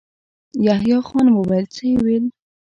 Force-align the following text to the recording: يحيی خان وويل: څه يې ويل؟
يحيی 0.65 0.97
خان 1.07 1.27
وويل: 1.33 1.65
څه 1.73 1.81
يې 1.89 1.95
ويل؟ 2.01 2.25